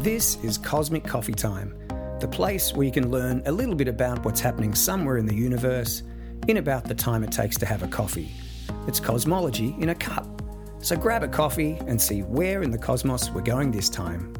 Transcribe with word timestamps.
This 0.00 0.42
is 0.42 0.56
Cosmic 0.56 1.04
Coffee 1.04 1.34
Time, 1.34 1.74
the 2.20 2.26
place 2.26 2.72
where 2.72 2.86
you 2.86 2.90
can 2.90 3.10
learn 3.10 3.42
a 3.44 3.52
little 3.52 3.74
bit 3.74 3.86
about 3.86 4.24
what's 4.24 4.40
happening 4.40 4.74
somewhere 4.74 5.18
in 5.18 5.26
the 5.26 5.34
universe 5.34 6.04
in 6.48 6.56
about 6.56 6.84
the 6.84 6.94
time 6.94 7.22
it 7.22 7.30
takes 7.30 7.58
to 7.58 7.66
have 7.66 7.82
a 7.82 7.86
coffee. 7.86 8.30
It's 8.86 8.98
cosmology 8.98 9.76
in 9.78 9.90
a 9.90 9.94
cup. 9.94 10.40
So 10.78 10.96
grab 10.96 11.22
a 11.22 11.28
coffee 11.28 11.76
and 11.86 12.00
see 12.00 12.22
where 12.22 12.62
in 12.62 12.70
the 12.70 12.78
cosmos 12.78 13.28
we're 13.28 13.42
going 13.42 13.72
this 13.72 13.90
time. 13.90 14.32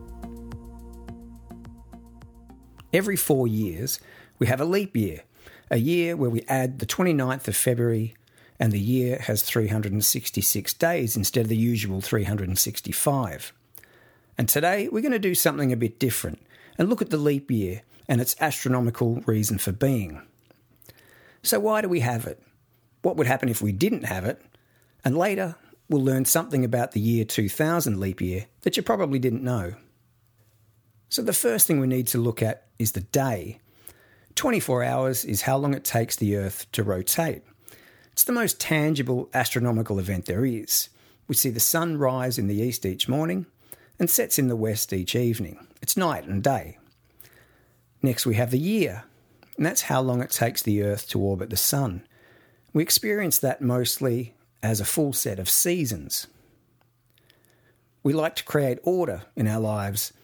Every 2.95 3.17
four 3.17 3.47
years, 3.47 4.01
we 4.39 4.47
have 4.47 4.63
a 4.63 4.65
leap 4.65 4.97
year, 4.97 5.25
a 5.71 5.77
year 5.77 6.17
where 6.17 6.31
we 6.31 6.41
add 6.49 6.79
the 6.79 6.87
29th 6.87 7.49
of 7.49 7.55
February 7.55 8.15
and 8.59 8.73
the 8.73 8.81
year 8.81 9.19
has 9.19 9.43
366 9.43 10.73
days 10.73 11.17
instead 11.19 11.43
of 11.43 11.49
the 11.51 11.57
usual 11.59 12.01
365. 12.01 13.53
And 14.41 14.49
today 14.49 14.89
we're 14.89 15.03
going 15.03 15.13
to 15.13 15.19
do 15.19 15.35
something 15.35 15.71
a 15.71 15.77
bit 15.77 15.99
different 15.99 16.41
and 16.79 16.89
look 16.89 17.03
at 17.03 17.11
the 17.11 17.19
leap 17.19 17.51
year 17.51 17.83
and 18.09 18.23
its 18.23 18.35
astronomical 18.41 19.17
reason 19.27 19.59
for 19.59 19.71
being. 19.71 20.23
So, 21.43 21.61
why 21.61 21.83
do 21.83 21.91
we 21.91 22.01
have 22.01 22.27
it? 22.27 22.43
What 23.03 23.17
would 23.17 23.27
happen 23.27 23.51
if 23.51 23.61
we 23.61 23.73
didn't 23.73 24.05
have 24.05 24.25
it? 24.25 24.41
And 25.05 25.15
later, 25.15 25.57
we'll 25.91 26.03
learn 26.03 26.25
something 26.25 26.65
about 26.65 26.93
the 26.93 27.01
year 27.01 27.27
2000 27.27 28.01
leap 28.01 28.23
year 28.23 28.47
that 28.63 28.79
you 28.79 28.83
probably 28.83 29.19
didn't 29.19 29.45
know. 29.45 29.75
So, 31.11 31.21
the 31.21 31.35
first 31.35 31.67
thing 31.67 31.79
we 31.79 31.87
need 31.87 32.07
to 32.07 32.17
look 32.17 32.41
at 32.43 32.69
is 32.79 32.93
the 32.93 33.03
day. 33.03 33.61
24 34.37 34.83
hours 34.83 35.23
is 35.23 35.43
how 35.43 35.59
long 35.59 35.75
it 35.75 35.85
takes 35.85 36.17
the 36.17 36.37
Earth 36.37 36.65
to 36.73 36.83
rotate. 36.83 37.43
It's 38.13 38.25
the 38.25 38.33
most 38.33 38.59
tangible 38.59 39.29
astronomical 39.35 39.99
event 39.99 40.25
there 40.25 40.47
is. 40.47 40.89
We 41.29 41.35
see 41.35 41.51
the 41.51 41.61
sun 41.61 41.99
rise 41.99 42.39
in 42.39 42.47
the 42.47 42.59
east 42.59 42.87
each 42.87 43.07
morning 43.07 43.45
and 44.01 44.11
sets 44.11 44.39
in 44.39 44.49
the 44.49 44.57
west 44.57 44.93
each 44.93 45.15
evening. 45.15 45.65
It's 45.81 45.97
night 45.97 46.25
and 46.25 46.43
day. 46.43 46.79
Next, 48.03 48.27
we 48.27 48.35
have 48.35 48.51
the 48.51 48.59
year, 48.59 49.05
and 49.57 49.67
that's 49.67 49.83
how 49.83 50.01
long 50.01 50.23
it 50.23 50.31
takes 50.31 50.63
the 50.63 50.83
Earth 50.83 51.07
to 51.11 51.21
orbit 51.21 51.51
the 51.51 51.57
sun. 51.57 52.03
We 52.73 52.83
experience 52.83 53.39
that 53.39 53.61
mostly 53.61 54.35
as 54.63 54.81
a 54.81 54.87
full 54.87 55.13
set 55.13 55.39
of 55.39 55.51
seasons. 55.51 56.27
We 58.03 58.15
like 58.15 58.35
to 58.37 58.45
create 58.45 58.79
order 58.83 59.23
in 59.37 59.47
our 59.47 59.61
lives, 59.61 60.15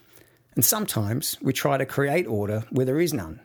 and 0.55 0.65
sometimes 0.65 1.37
we 1.43 1.53
try 1.53 1.77
to 1.77 1.85
create 1.85 2.27
order 2.27 2.65
where 2.71 2.87
there 2.87 3.01
is 3.01 3.13
none. 3.13 3.41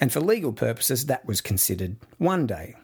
and 0.00 0.12
for 0.12 0.20
legal 0.20 0.52
purposes, 0.52 1.06
that 1.06 1.26
was 1.26 1.40
considered 1.40 1.96
one 2.18 2.46
day. 2.46 2.74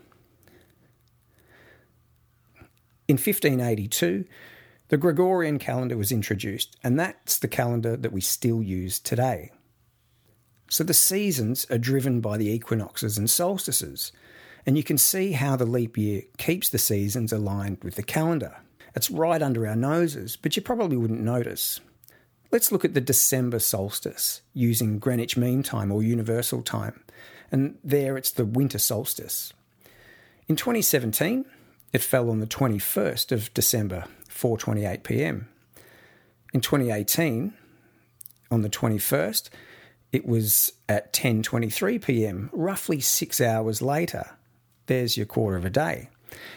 In 3.09 3.15
1582, 3.15 4.25
the 4.89 4.97
Gregorian 4.97 5.59
calendar 5.59 5.97
was 5.97 6.13
introduced, 6.13 6.77
and 6.83 6.99
that's 6.99 7.39
the 7.39 7.49
calendar 7.49 7.97
that 7.97 8.13
we 8.13 8.21
still 8.21 8.63
use 8.63 8.99
today. 8.99 9.51
So 10.71 10.85
the 10.85 10.95
seasons 10.95 11.67
are 11.71 11.79
driven 11.79 12.21
by 12.21 12.39
the 12.39 12.51
equinoxes 12.51 13.19
and 13.19 13.29
solstices, 13.29 14.13
and 14.65 14.77
you 14.77 14.83
can 14.83 14.97
see 14.97 15.33
how 15.33 15.57
the 15.57 15.67
leap 15.67 15.99
year 15.99 16.23
keeps 16.39 16.69
the 16.69 16.79
seasons 16.79 17.33
aligned 17.33 17.83
with 17.83 17.97
the 17.97 18.03
calendar. 18.03 18.57
It's 18.95 19.11
right 19.11 19.43
under 19.43 19.67
our 19.67 19.77
noses, 19.77 20.37
but 20.37 20.57
you 20.57 20.63
probably 20.63 20.97
wouldn't 20.97 21.21
notice. 21.21 21.81
Let's 22.53 22.71
look 22.71 22.85
at 22.85 22.93
the 22.93 23.01
December 23.01 23.59
solstice 23.59 24.43
using 24.53 24.99
Greenwich 24.99 25.39
Mean 25.39 25.63
Time 25.63 25.91
or 25.91 26.03
Universal 26.03 26.63
Time, 26.63 27.03
and 27.51 27.79
there 27.83 28.19
it's 28.19 28.31
the 28.31 28.45
winter 28.45 28.79
solstice. 28.79 29.55
In 30.49 30.57
2017, 30.57 31.47
it 31.95 32.03
fell 32.03 32.29
on 32.29 32.41
the 32.41 32.47
21st 32.47 33.33
of 33.33 33.53
December, 33.55 34.05
4:28 34.29 35.03
p.m. 35.03 35.49
In 36.53 36.61
2018, 36.61 37.55
on 38.51 38.61
the 38.61 38.69
21st, 38.69 39.49
it 40.13 40.27
was 40.27 40.73
at 40.91 41.11
10:23 41.15 42.05
p.m., 42.05 42.51
roughly 42.53 43.01
6 43.01 43.41
hours 43.41 43.81
later. 43.81 44.37
There's 44.87 45.17
your 45.17 45.25
quarter 45.25 45.57
of 45.57 45.65
a 45.65 45.71
day. 45.71 46.11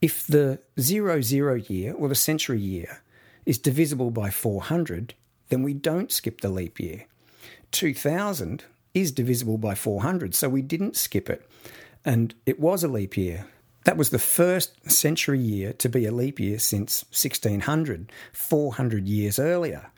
If 0.00 0.26
the 0.26 0.60
zero 0.78 1.20
zero 1.20 1.54
year 1.54 1.94
or 1.94 2.08
the 2.08 2.14
century 2.14 2.60
year 2.60 3.02
is 3.46 3.58
divisible 3.58 4.10
by 4.10 4.30
400, 4.30 5.14
then 5.48 5.62
we 5.62 5.74
don't 5.74 6.12
skip 6.12 6.40
the 6.40 6.48
leap 6.48 6.78
year. 6.78 7.06
2000 7.72 8.64
is 8.94 9.10
divisible 9.10 9.58
by 9.58 9.74
400, 9.74 10.34
so 10.34 10.48
we 10.48 10.62
didn't 10.62 10.96
skip 10.96 11.28
it. 11.28 11.48
And 12.04 12.34
it 12.46 12.60
was 12.60 12.84
a 12.84 12.88
leap 12.88 13.16
year. 13.16 13.46
That 13.84 13.96
was 13.96 14.10
the 14.10 14.18
first 14.18 14.90
century 14.90 15.38
year 15.40 15.72
to 15.74 15.88
be 15.88 16.06
a 16.06 16.12
leap 16.12 16.38
year 16.38 16.58
since 16.58 17.04
1600, 17.10 18.10
400 18.32 19.08
years 19.08 19.38
earlier. 19.38 19.90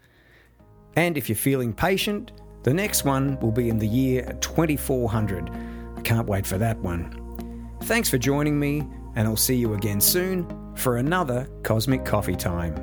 And 0.97 1.19
if 1.19 1.29
you're 1.29 1.37
feeling 1.37 1.73
patient, 1.73 2.33
the 2.67 2.75
next 2.75 3.05
one 3.05 3.39
will 3.39 3.53
be 3.53 3.69
in 3.69 3.79
the 3.79 3.87
year 3.87 4.25
2400. 4.41 5.51
I 5.97 6.01
can't 6.01 6.27
wait 6.27 6.45
for 6.45 6.59
that 6.59 6.77
one. 6.81 7.71
Thanks 7.85 8.11
for 8.11 8.19
joining 8.19 8.59
me, 8.59 8.85
and 9.15 9.29
I'll 9.29 9.37
see 9.37 9.55
you 9.55 9.75
again 9.75 10.01
soon 10.01 10.75
for 10.75 10.97
another 10.97 11.49
Cosmic 11.63 12.05
Coffee 12.05 12.35
Time. 12.35 12.75